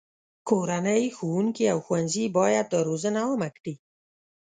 [0.49, 3.75] کورنۍ، ښوونکي، او ښوونځي باید دا روزنه عامه کړي.